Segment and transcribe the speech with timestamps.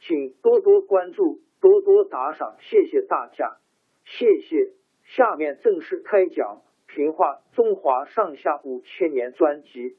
[0.00, 3.58] 请多多关注，多多打赏，谢谢大家，
[4.04, 4.72] 谢谢。
[5.04, 6.62] 下面正式开讲
[6.94, 9.98] 《评话中华上下五千年》专辑。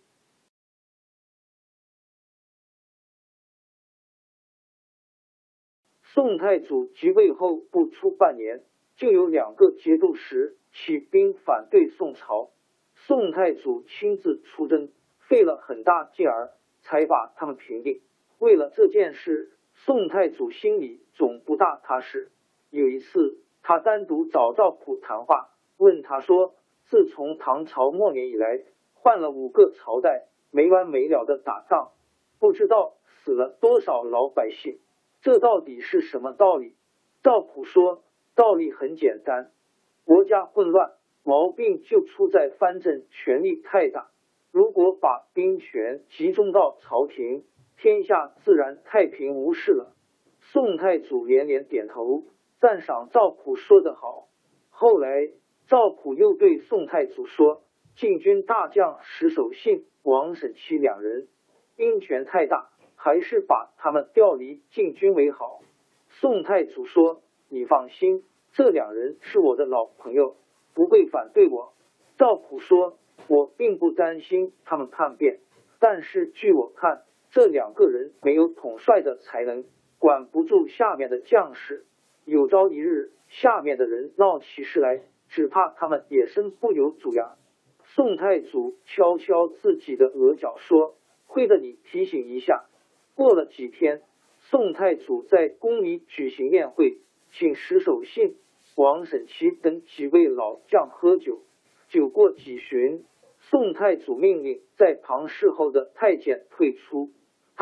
[6.02, 8.63] 宋太祖即位后不出半年，
[8.95, 12.49] 就有两个节度使起兵反对宋朝，
[12.95, 18.02] 宋太祖亲自出征，费了很大劲儿才把他们平定。
[18.39, 19.52] 为了这件事。
[19.86, 22.32] 宋太祖心里总不大踏实。
[22.70, 26.53] 有一次，他单独找赵普谈话，问他说
[26.86, 28.62] ：“自从唐朝末年以来，
[28.94, 31.94] 换了五个朝代，没完没了的打仗，
[32.40, 32.94] 不知道
[33.24, 34.78] 死了多少老百姓，
[35.24, 36.75] 这到底是什么道理？”
[37.24, 38.03] 赵普说
[38.36, 39.52] ：“道理很简单，
[40.06, 40.91] 国家混乱，
[41.24, 44.12] 毛病就出在藩镇权力太大。
[44.52, 47.46] 如果把兵权集中到朝廷。”
[47.81, 49.96] 天下自然太平无事了。
[50.40, 52.25] 宋太祖连连点头，
[52.59, 54.28] 赞赏赵普说得好。
[54.69, 55.31] 后来
[55.66, 57.64] 赵普又对宋太祖说
[57.97, 61.28] ：“禁军大将石守信、王审期两人
[61.75, 65.62] 兵权太大，还是把他们调离禁军为好。”
[66.22, 70.36] 宋太祖说：“你放心，这两人是我的老朋友，
[70.75, 71.74] 不会反对我。”
[72.20, 75.40] 赵普说：“我并不担心他们叛变，
[75.80, 79.64] 但是据我看。”这两个人没有统帅的才能，
[80.00, 81.86] 管不住下面的将士。
[82.25, 87.38] 有朝一日，下面的人闹起事来，只怕他们也身不由主呀。
[87.86, 92.66] 宋太祖敲敲自己的额角说：“亏得你提醒一下。”
[93.16, 94.02] 过了几天，
[94.40, 96.97] 宋太祖在宫里举行宴会，
[97.31, 98.36] 请石守信、
[98.75, 101.40] 王审期等几位老将喝酒。
[101.88, 103.06] 酒过几巡，
[103.40, 107.09] 宋太祖命令在旁侍候的太监退出。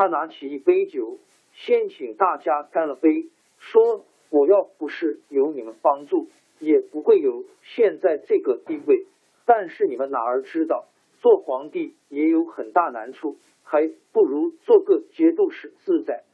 [0.00, 1.18] 他拿起一杯酒，
[1.52, 3.28] 先请大家干了杯，
[3.58, 9.04] 说：“我要不是有你们帮助，也不会有现在这个地位。
[9.44, 10.88] 但是你们哪儿知道，
[11.18, 16.24] 做皇帝也有很大难处，还不如做个节度使自在。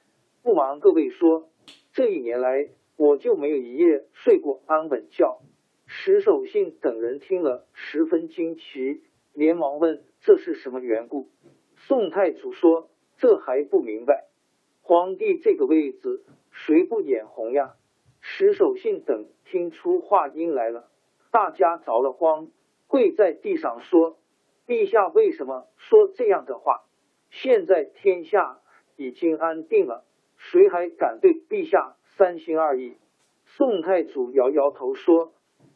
[0.44, 1.48] 不瞒各位说，
[1.92, 5.40] 这一年来我就没有一夜睡过安稳觉。”
[5.86, 9.00] 石守信等人听了十分惊奇，
[9.34, 11.26] 连忙问：“这是什么缘故？”
[11.74, 12.88] 宋太祖说。
[13.18, 14.26] 这还不明白？
[14.82, 17.74] 皇帝这个位子，谁不眼红呀？
[18.20, 20.88] 石守信等听出话音来了，
[21.30, 22.48] 大家着了慌，
[22.86, 24.18] 跪在地上说
[24.66, 26.84] ：“陛下为什么说这样的话？
[27.30, 28.60] 现在天下
[28.96, 30.04] 已经安定了，
[30.36, 32.96] 谁还敢对陛下三心二意？”
[33.46, 35.32] 宋太祖摇摇头说：“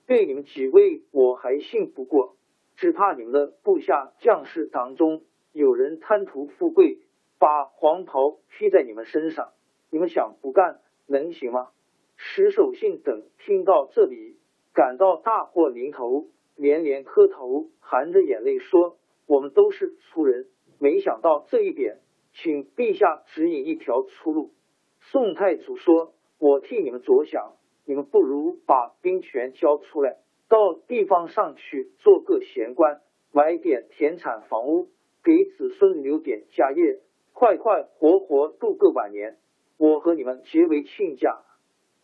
[0.06, 2.36] 对你们几位，我还信不过，
[2.76, 5.22] 只怕你们的部下将士当中
[5.52, 6.98] 有人贪图富贵。”
[7.40, 9.52] 把黄袍披在你们身上，
[9.90, 11.70] 你们想不干能行吗？
[12.16, 14.36] 石守信等听到这里，
[14.74, 20.48] 感到大祸临头，连连磕头，含着眼泪说：“我们都是粗人，
[20.78, 22.00] 没想到这一点，
[22.34, 24.50] 请陛下指引一条出路。”
[25.00, 27.54] 宋太祖说：“我替你们着想，
[27.86, 33.00] 你们不如把兵权交出来，到地方上去做个闲官，
[33.32, 34.90] 买点田产房屋，
[35.24, 37.00] 给子孙留点家业。”
[37.40, 39.38] 快快活活度过晚年，
[39.78, 41.40] 我和你们结为亲家。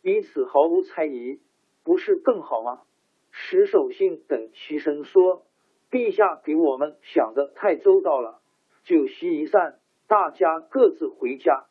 [0.00, 1.40] 彼此毫无猜疑，
[1.84, 2.84] 不是更好吗？
[3.30, 5.44] 石守信等齐声说
[5.92, 8.40] ：“陛下给我们想的太周到了。”
[8.84, 9.78] 酒席一散，
[10.08, 11.66] 大家各自回家。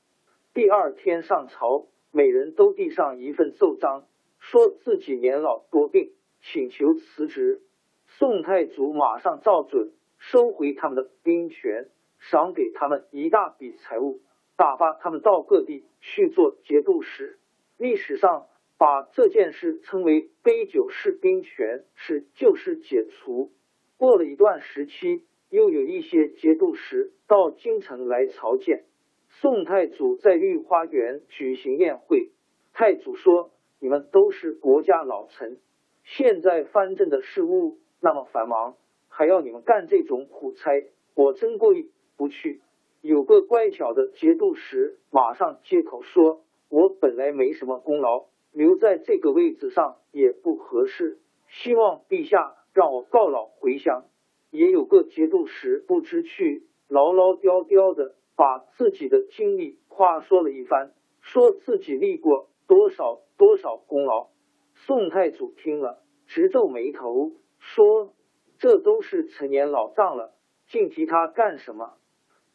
[0.53, 4.05] 第二天上朝，每人都递上一份奏章，
[4.37, 7.63] 说自己年老多病，请求辞职。
[8.05, 11.89] 宋太祖马上照准，收回他们的兵权，
[12.19, 14.21] 赏给他们一大笔财物，
[14.57, 17.39] 打发他们到各地去做节度使。
[17.77, 18.47] 历史上。
[18.77, 23.53] 把这件事称为“杯酒释兵权”，是旧事解除。
[23.95, 28.83] 过了一段时期，又有一些节度使到京城来朝见
[29.29, 32.31] 宋太祖，在御花园举行宴会。
[32.73, 35.57] 太祖说：“你们都是国家老臣，
[36.03, 38.75] 现在藩镇的事务那么繁忙，
[39.07, 42.61] 还要你们干这种苦差，我真过意不去。”
[43.01, 51.19] 有个乖巧的节度使马上接口说：“我本来没什么功劳。”留在这个位置上也不合适，
[51.49, 54.05] 希望陛下让我告老回乡。
[54.49, 64.29] 也有个节度使不知趣，唠唠叨叨的把自己的经历话说了一番，说自己立过多少多少功劳。
[64.73, 68.13] 宋太祖听了直皱眉头，说
[68.57, 70.33] ：“这都是陈年老账了，
[70.69, 71.95] 净提他干什么？”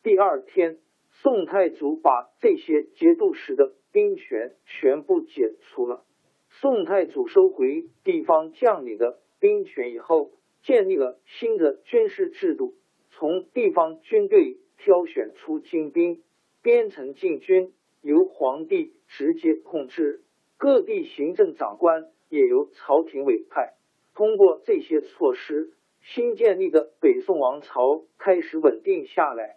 [0.03, 0.79] 第二天，
[1.11, 3.75] 宋太祖把这些节度使的。
[3.93, 6.05] 兵权全部解除了。
[6.49, 10.31] 宋太祖收回地方将领的兵权以后，
[10.63, 12.75] 建立了新的军事制度，
[13.11, 16.23] 从地方军队挑选出精兵，
[16.63, 20.23] 编成禁军，由皇帝直接控制。
[20.57, 23.75] 各地行政长官也由朝廷委派。
[24.15, 29.57] 通过这些措施，新建立的北宋王朝开始稳定下来。